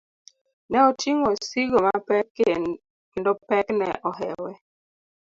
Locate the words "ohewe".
4.09-4.51